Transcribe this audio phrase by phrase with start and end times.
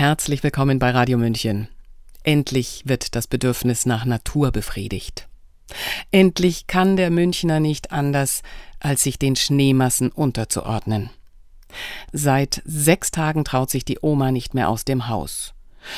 [0.00, 1.68] Herzlich willkommen bei Radio München.
[2.22, 5.28] Endlich wird das Bedürfnis nach Natur befriedigt.
[6.10, 8.40] Endlich kann der Münchner nicht anders,
[8.78, 11.10] als sich den Schneemassen unterzuordnen.
[12.14, 15.52] Seit sechs Tagen traut sich die Oma nicht mehr aus dem Haus.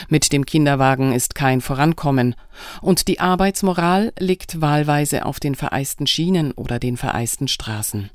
[0.08, 2.34] Mit dem Kinderwagen ist kein Vorankommen,
[2.80, 8.10] und die Arbeitsmoral liegt wahlweise auf den vereisten Schienen oder den vereisten Straßen.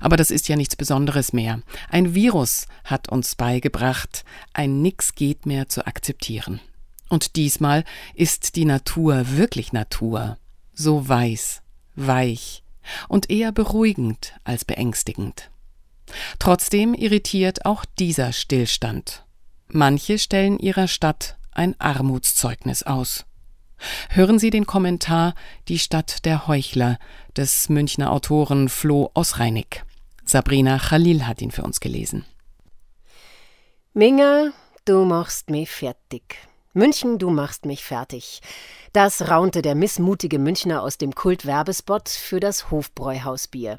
[0.00, 1.60] Aber das ist ja nichts Besonderes mehr.
[1.90, 6.60] Ein Virus hat uns beigebracht, ein Nix geht mehr zu akzeptieren.
[7.08, 7.84] Und diesmal
[8.14, 10.38] ist die Natur wirklich Natur,
[10.74, 11.62] so weiß,
[11.94, 12.62] weich
[13.08, 15.50] und eher beruhigend als beängstigend.
[16.38, 19.24] Trotzdem irritiert auch dieser Stillstand.
[19.68, 23.24] Manche stellen ihrer Stadt ein Armutszeugnis aus.
[24.10, 25.34] Hören Sie den Kommentar
[25.68, 26.98] Die Stadt der Heuchler
[27.36, 29.84] des Münchner Autoren Flo Osreinig.
[30.24, 32.24] Sabrina Khalil hat ihn für uns gelesen.
[33.94, 34.52] Minga,
[34.84, 36.36] du machst mich fertig.
[36.72, 38.42] München, du machst mich fertig.
[38.92, 43.78] Das raunte der missmutige Münchner aus dem Kultwerbespot für das Hofbräuhausbier.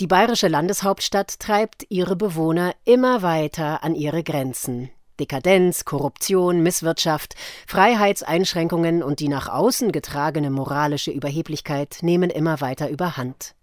[0.00, 4.90] Die bayerische Landeshauptstadt treibt ihre Bewohner immer weiter an ihre Grenzen.
[5.20, 7.34] Dekadenz, Korruption, Misswirtschaft,
[7.66, 13.54] Freiheitseinschränkungen und die nach außen getragene moralische Überheblichkeit nehmen immer weiter überhand.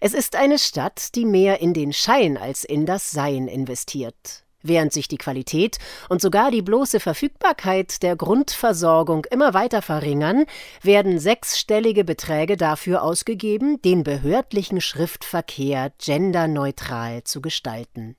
[0.00, 4.44] Es ist eine Stadt, die mehr in den Schein als in das Sein investiert.
[4.60, 10.46] Während sich die Qualität und sogar die bloße Verfügbarkeit der Grundversorgung immer weiter verringern,
[10.82, 18.16] werden sechsstellige Beträge dafür ausgegeben, den behördlichen Schriftverkehr genderneutral zu gestalten.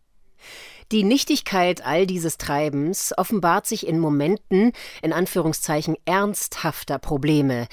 [0.91, 4.71] Die Nichtigkeit all dieses Treibens offenbart sich in Momenten,
[5.03, 7.67] in Anführungszeichen ernsthafter Probleme,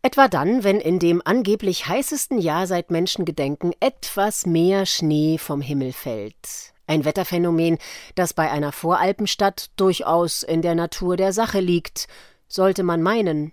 [0.00, 5.92] etwa dann, wenn in dem angeblich heißesten Jahr seit Menschengedenken etwas mehr Schnee vom Himmel
[5.92, 6.72] fällt.
[6.86, 7.76] Ein Wetterphänomen,
[8.14, 12.06] das bei einer Voralpenstadt durchaus in der Natur der Sache liegt,
[12.48, 13.52] sollte man meinen.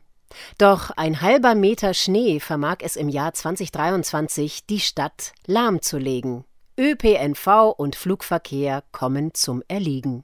[0.57, 6.45] Doch ein halber Meter Schnee vermag es im Jahr 2023, die Stadt lahmzulegen.
[6.77, 10.23] ÖPNV und Flugverkehr kommen zum Erliegen.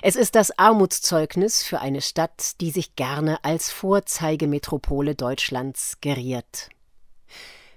[0.00, 6.70] Es ist das Armutszeugnis für eine Stadt, die sich gerne als Vorzeigemetropole Deutschlands geriert.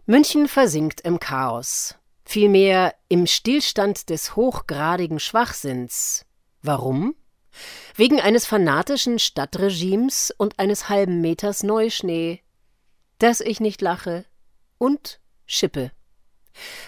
[0.05, 6.25] München versinkt im Chaos, vielmehr im Stillstand des hochgradigen Schwachsinns.
[6.61, 7.15] Warum?
[7.95, 12.41] Wegen eines fanatischen Stadtregimes und eines halben Meters Neuschnee.
[13.19, 14.25] Dass ich nicht lache
[14.77, 15.91] und schippe.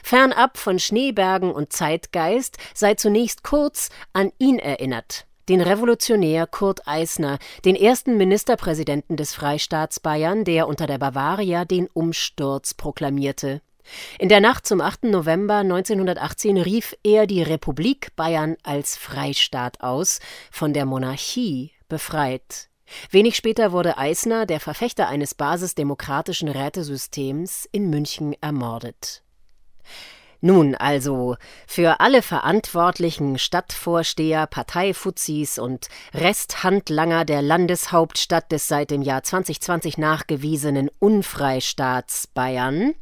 [0.03, 7.39] Fernab von Schneebergen und Zeitgeist sei zunächst kurz an ihn erinnert, den Revolutionär Kurt Eisner,
[7.65, 13.61] den ersten Ministerpräsidenten des Freistaats Bayern, der unter der Bavaria den Umsturz proklamierte.
[14.19, 15.05] In der Nacht zum 8.
[15.05, 20.19] November 1918 rief er die Republik Bayern als Freistaat aus,
[20.51, 22.69] von der Monarchie befreit.
[23.11, 29.23] Wenig später wurde Eisner, der Verfechter eines basisdemokratischen Rätesystems, in München ermordet.
[30.39, 39.23] Nun also, für alle verantwortlichen Stadtvorsteher, Parteifuzis und Resthandlanger der Landeshauptstadt des seit dem Jahr
[39.23, 42.93] 2020 nachgewiesenen Unfreistaats Bayern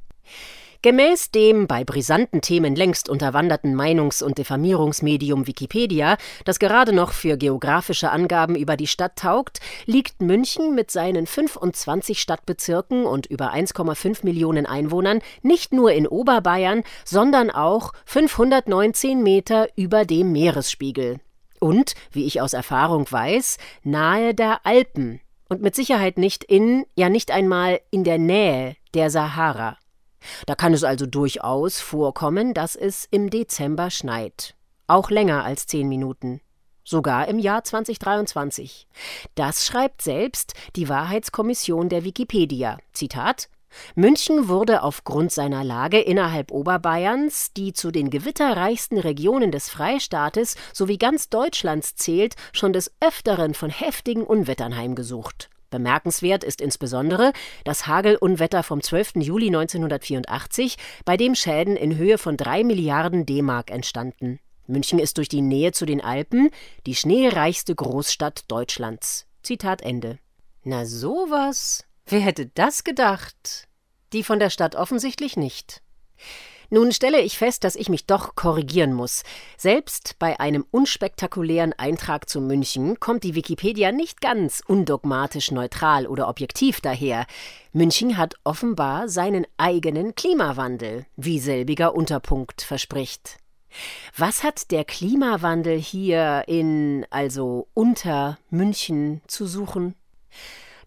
[0.85, 7.38] Gemäß dem bei brisanten Themen längst unterwanderten Meinungs- und Diffamierungsmedium Wikipedia, das gerade noch für
[7.38, 14.24] geografische Angaben über die Stadt taugt, liegt München mit seinen 25 Stadtbezirken und über 1,5
[14.24, 21.19] Millionen Einwohnern nicht nur in Oberbayern, sondern auch 519 Meter über dem Meeresspiegel.
[21.59, 25.19] Und, wie ich aus Erfahrung weiß, nahe der Alpen
[25.50, 29.79] und mit Sicherheit nicht in, ja nicht einmal in der Nähe der Sahara.
[30.46, 34.56] Da kann es also durchaus vorkommen, dass es im Dezember schneit.
[34.88, 36.41] Auch länger als zehn Minuten.
[36.84, 38.88] Sogar im Jahr 2023.
[39.34, 42.78] Das schreibt selbst die Wahrheitskommission der Wikipedia.
[42.94, 43.50] Zitat
[43.96, 50.97] München wurde aufgrund seiner Lage innerhalb Oberbayerns, die zu den gewitterreichsten Regionen des Freistaates sowie
[50.97, 55.50] ganz Deutschlands zählt, schon des Öfteren von heftigen Unwettern heimgesucht.
[55.75, 57.33] Bemerkenswert ist insbesondere
[57.66, 59.16] das Hagelunwetter vom 12.
[59.16, 64.39] Juli 1984, bei dem Schäden in Höhe von drei Milliarden D-Mark entstanden.
[64.68, 66.50] München ist durch die Nähe zu den Alpen
[66.86, 69.27] die schneereichste Großstadt Deutschlands.
[69.44, 70.18] Zitat Ende.
[70.63, 71.83] Na sowas.
[72.06, 73.68] Wer hätte das gedacht?
[74.13, 75.81] Die von der Stadt offensichtlich nicht.
[76.69, 79.23] Nun stelle ich fest, dass ich mich doch korrigieren muss.
[79.57, 86.27] Selbst bei einem unspektakulären Eintrag zu München kommt die Wikipedia nicht ganz undogmatisch neutral oder
[86.27, 87.25] objektiv daher.
[87.73, 93.38] München hat offenbar seinen eigenen Klimawandel, wie selbiger Unterpunkt verspricht.
[94.15, 99.95] Was hat der Klimawandel hier in, also unter München zu suchen?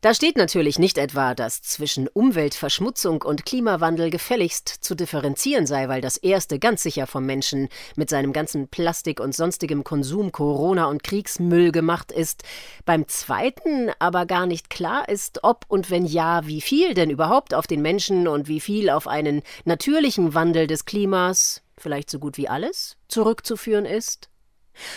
[0.00, 6.00] Da steht natürlich nicht etwa, dass zwischen Umweltverschmutzung und Klimawandel gefälligst zu differenzieren sei, weil
[6.00, 11.02] das erste ganz sicher vom Menschen mit seinem ganzen Plastik und sonstigem Konsum Corona und
[11.02, 12.44] Kriegsmüll gemacht ist,
[12.84, 17.52] beim zweiten aber gar nicht klar ist, ob und wenn ja, wie viel denn überhaupt
[17.52, 22.36] auf den Menschen und wie viel auf einen natürlichen Wandel des Klimas, vielleicht so gut
[22.36, 24.28] wie alles, zurückzuführen ist?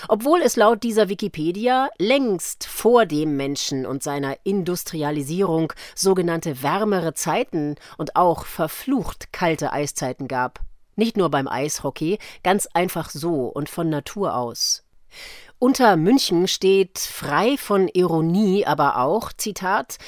[0.08, 7.76] Obwohl es laut dieser Wikipedia längst vor dem Menschen und seiner Industrialisierung sogenannte wärmere Zeiten
[7.98, 10.60] und auch verflucht kalte Eiszeiten gab.
[10.96, 14.84] Nicht nur beim Eishockey, ganz einfach so und von Natur aus.
[15.64, 20.00] Unter München steht frei von Ironie aber auch, Zitat,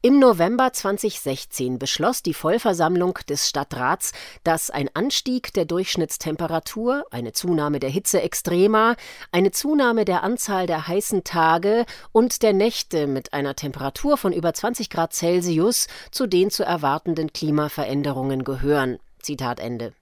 [0.00, 4.12] im November 2016 beschloss die Vollversammlung des Stadtrats,
[4.42, 8.96] dass ein Anstieg der Durchschnittstemperatur, eine Zunahme der Hitzeextrema,
[9.30, 14.54] eine Zunahme der Anzahl der heißen Tage und der Nächte mit einer Temperatur von über
[14.54, 18.98] 20 Grad Celsius zu den zu erwartenden Klimaveränderungen gehören.
[19.20, 19.92] Zitat Ende.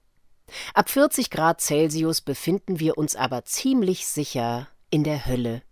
[0.74, 5.62] Ab 40 Grad Celsius befinden wir uns aber ziemlich sicher in der Hölle.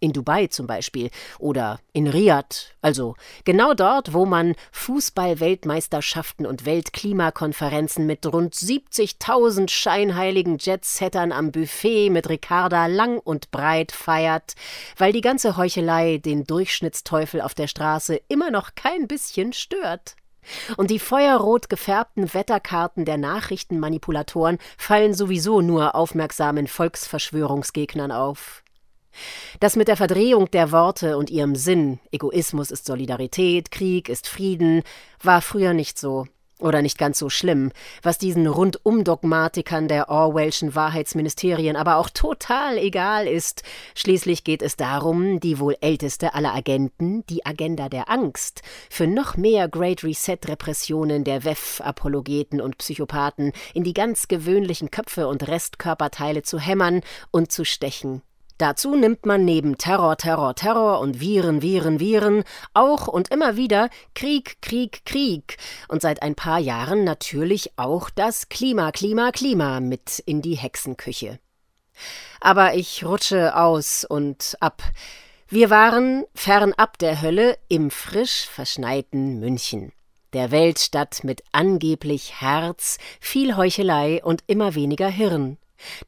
[0.00, 3.14] In Dubai zum Beispiel oder in Riyadh, also
[3.44, 12.28] genau dort, wo man Fußball-Weltmeisterschaften und Weltklimakonferenzen mit rund 70.000 scheinheiligen Jetsettern am Buffet mit
[12.28, 14.54] Ricarda lang und breit feiert,
[14.96, 20.16] weil die ganze Heuchelei den Durchschnittsteufel auf der Straße immer noch kein bisschen stört.
[20.76, 28.62] Und die feuerrot gefärbten Wetterkarten der Nachrichtenmanipulatoren fallen sowieso nur aufmerksamen Volksverschwörungsgegnern auf.
[29.60, 34.82] Das mit der Verdrehung der Worte und ihrem Sinn, Egoismus ist Solidarität, Krieg ist Frieden,
[35.22, 36.26] war früher nicht so.
[36.62, 37.72] Oder nicht ganz so schlimm,
[38.02, 43.64] was diesen Rundum-Dogmatikern der Orwellschen Wahrheitsministerien aber auch total egal ist.
[43.96, 49.36] Schließlich geht es darum, die wohl älteste aller Agenten, die Agenda der Angst, für noch
[49.36, 56.60] mehr Great Reset-Repressionen der WEF-Apologeten und Psychopathen in die ganz gewöhnlichen Köpfe und Restkörperteile zu
[56.60, 57.00] hämmern
[57.32, 58.22] und zu stechen.
[58.62, 62.44] Dazu nimmt man neben Terror, Terror, Terror und Viren, Viren, Viren
[62.74, 65.56] auch und immer wieder Krieg, Krieg, Krieg
[65.88, 71.40] und seit ein paar Jahren natürlich auch das Klima, Klima, Klima mit in die Hexenküche.
[72.40, 74.84] Aber ich rutsche aus und ab.
[75.48, 79.90] Wir waren fernab der Hölle im frisch verschneiten München
[80.34, 85.58] der Weltstadt mit angeblich Herz, viel Heuchelei und immer weniger Hirn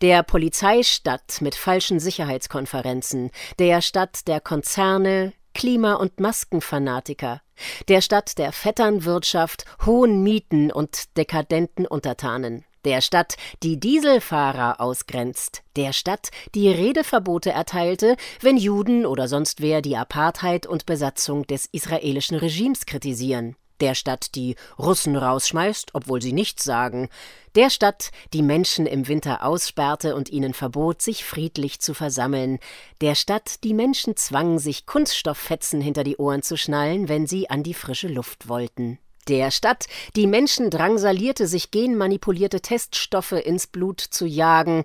[0.00, 7.40] der Polizeistadt mit falschen Sicherheitskonferenzen, der Stadt der Konzerne, Klima- und Maskenfanatiker,
[7.88, 15.92] der Stadt der Vetternwirtschaft, hohen Mieten und dekadenten Untertanen, der Stadt, die Dieselfahrer ausgrenzt, der
[15.92, 22.36] Stadt, die Redeverbote erteilte, wenn Juden oder sonst wer die Apartheid und Besatzung des israelischen
[22.36, 27.08] Regimes kritisieren, der Stadt, die Russen rausschmeißt, obwohl sie nichts sagen,
[27.54, 32.58] der Stadt, die Menschen im Winter aussperrte und ihnen verbot, sich friedlich zu versammeln,
[33.00, 37.62] der Stadt, die Menschen zwang, sich Kunststofffetzen hinter die Ohren zu schnallen, wenn sie an
[37.62, 38.98] die frische Luft wollten
[39.28, 39.86] der Stadt,
[40.16, 44.84] die Menschen drangsalierte, sich genmanipulierte Teststoffe ins Blut zu jagen,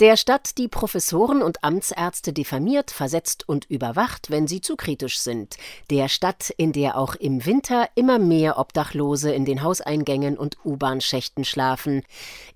[0.00, 5.56] der Stadt, die Professoren und Amtsärzte diffamiert, versetzt und überwacht, wenn sie zu kritisch sind,
[5.90, 11.44] der Stadt, in der auch im Winter immer mehr Obdachlose in den Hauseingängen und U-Bahn-Schächten
[11.44, 12.02] schlafen,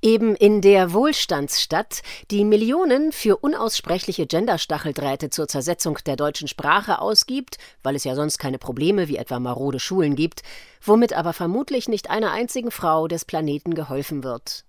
[0.01, 7.59] eben in der Wohlstandsstadt, die Millionen für unaussprechliche Genderstacheldrähte zur Zersetzung der deutschen Sprache ausgibt,
[7.83, 10.43] weil es ja sonst keine Probleme wie etwa marode Schulen gibt,
[10.85, 14.65] womit aber vermutlich nicht einer einzigen Frau des Planeten geholfen wird.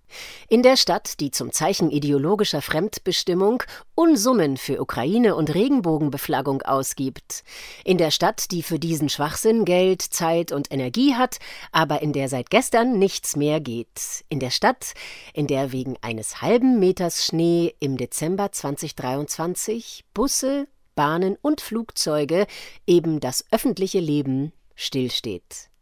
[0.50, 3.63] In der Stadt, die zum Zeichen ideologischer Fremdbestimmung
[3.95, 7.43] Unsummen für Ukraine und Regenbogenbeflaggung ausgibt.
[7.83, 11.39] In der Stadt, die für diesen Schwachsinn Geld, Zeit und Energie hat,
[11.72, 14.24] aber in der seit gestern nichts mehr geht.
[14.29, 14.93] In der Stadt,
[15.33, 22.45] in der wegen eines halben Meters Schnee im Dezember 2023 Busse, Bahnen und Flugzeuge
[22.86, 25.73] eben das öffentliche Leben stillsteht.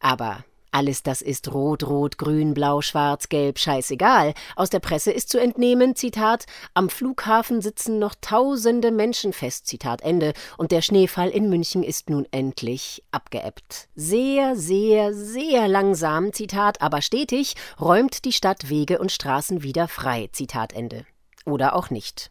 [0.00, 0.44] Aber
[0.76, 4.34] alles das ist rot, rot, grün, blau, schwarz, gelb, scheißegal.
[4.56, 10.02] Aus der Presse ist zu entnehmen, Zitat, am Flughafen sitzen noch tausende Menschen fest, Zitat
[10.02, 13.88] Ende, und der Schneefall in München ist nun endlich abgeebbt.
[13.94, 20.28] Sehr, sehr, sehr langsam, Zitat, aber stetig räumt die Stadt Wege und Straßen wieder frei,
[20.32, 21.06] Zitat Ende.
[21.46, 22.30] Oder auch nicht.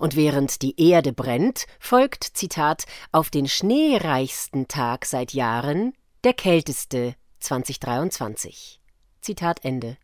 [0.00, 5.92] Und während die Erde brennt, folgt, Zitat, auf den schneereichsten Tag seit Jahren
[6.24, 8.80] der kälteste 2023.
[9.20, 9.98] Zitat Ende.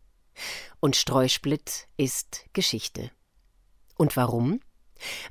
[0.79, 3.09] Und Streusplitt ist Geschichte.
[3.97, 4.59] Und warum?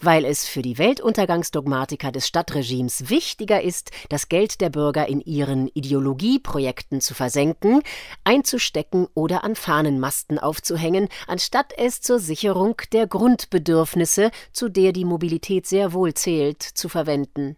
[0.01, 5.69] weil es für die Weltuntergangsdogmatiker des Stadtregimes wichtiger ist, das Geld der Bürger in ihren
[5.69, 7.81] Ideologieprojekten zu versenken,
[8.25, 15.69] einzustecken oder an Fahnenmasten aufzuhängen, anstatt es zur Sicherung der Grundbedürfnisse, zu der die Mobilität
[15.69, 17.57] sehr wohl zählt, zu verwenden.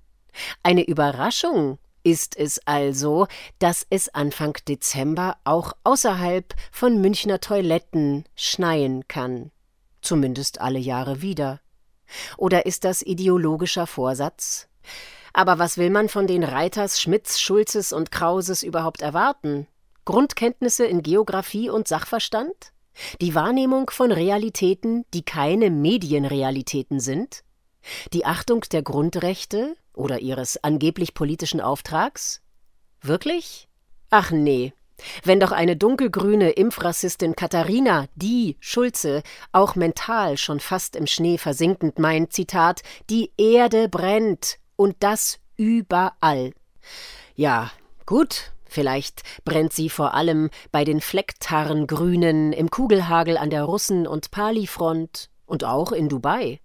[0.62, 3.26] Eine Überraschung ist es also,
[3.58, 9.50] dass es Anfang Dezember auch außerhalb von Münchner Toiletten schneien kann.
[10.00, 11.60] Zumindest alle Jahre wieder.
[12.36, 14.68] Oder ist das ideologischer Vorsatz?
[15.32, 19.66] Aber was will man von den Reiters, Schmitz, Schulzes und Krauses überhaupt erwarten?
[20.04, 22.72] Grundkenntnisse in Geographie und Sachverstand?
[23.20, 27.44] Die Wahrnehmung von Realitäten, die keine Medienrealitäten sind?
[28.12, 32.40] Die Achtung der Grundrechte oder ihres angeblich politischen Auftrags?
[33.00, 33.68] Wirklich?
[34.10, 34.72] Ach nee,
[35.24, 39.22] wenn doch eine dunkelgrüne Impfrassistin Katharina, die Schulze,
[39.52, 46.52] auch mental schon fast im Schnee versinkend meint, Zitat, die Erde brennt und das überall.
[47.34, 47.70] Ja,
[48.06, 54.30] gut, vielleicht brennt sie vor allem bei den Flecktarngrünen im Kugelhagel an der Russen- und
[54.30, 56.60] Pali-Front und auch in Dubai.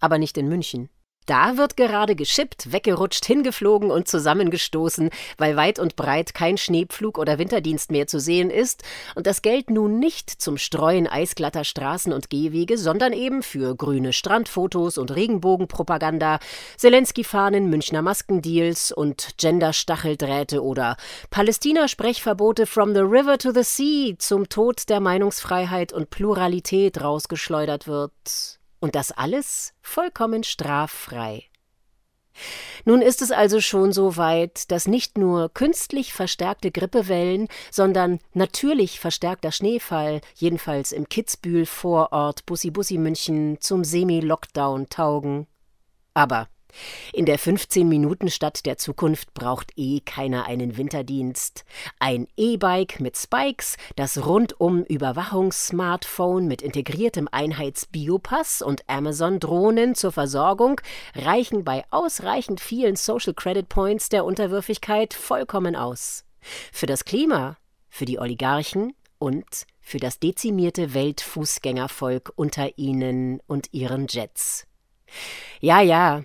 [0.00, 0.88] Aber nicht in München.
[1.28, 7.38] Da wird gerade geschippt, weggerutscht, hingeflogen und zusammengestoßen, weil weit und breit kein Schneepflug oder
[7.38, 8.82] Winterdienst mehr zu sehen ist
[9.14, 14.14] und das Geld nun nicht zum Streuen eisglatter Straßen und Gehwege, sondern eben für grüne
[14.14, 16.38] Strandfotos und Regenbogenpropaganda,
[16.78, 20.96] Zelensky-Fahnen, Münchner Maskendeals und Gender-Stacheldrähte oder
[21.28, 28.57] Palästina-Sprechverbote from the river to the sea zum Tod der Meinungsfreiheit und Pluralität rausgeschleudert wird.
[28.80, 31.44] Und das alles vollkommen straffrei.
[32.84, 39.00] Nun ist es also schon so weit, dass nicht nur künstlich verstärkte Grippewellen, sondern natürlich
[39.00, 45.46] verstärkter Schneefall, jedenfalls im Kitzbühel-Vorort Bussi-Bussi München, zum Semi-Lockdown taugen.
[46.14, 46.48] Aber
[47.12, 51.64] in der 15-Minuten-Stadt der Zukunft braucht eh keiner einen Winterdienst.
[51.98, 60.80] Ein E-Bike mit Spikes, das rundum Überwachungssmartphone mit integriertem Einheitsbiopass und Amazon-Drohnen zur Versorgung
[61.14, 66.24] reichen bei ausreichend vielen Social Credit Points der Unterwürfigkeit vollkommen aus.
[66.72, 67.56] Für das Klima,
[67.88, 74.66] für die Oligarchen und für das dezimierte Weltfußgängervolk unter ihnen und ihren Jets.
[75.60, 76.24] Ja, ja,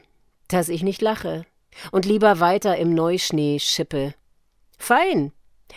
[0.54, 1.46] dass ich nicht lache
[1.92, 4.14] und lieber weiter im Neuschnee schippe.
[4.78, 5.32] Fein,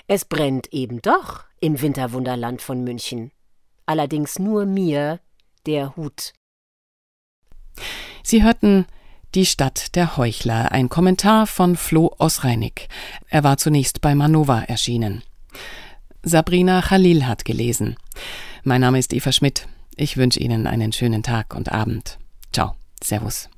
[0.06, 3.33] es brennt eben doch im Winterwunderland von München.
[3.87, 5.21] Allerdings nur mir
[5.64, 6.35] der Hut.
[8.23, 8.87] Sie hörten
[9.35, 12.88] Die Stadt der Heuchler, ein Kommentar von Flo Osreinig.
[13.28, 15.23] Er war zunächst bei Manova erschienen.
[16.23, 17.97] Sabrina Khalil hat gelesen.
[18.64, 19.68] Mein Name ist Eva Schmidt.
[19.97, 22.18] Ich wünsche Ihnen einen schönen Tag und Abend.
[22.52, 22.75] Ciao.
[23.02, 23.49] Servus.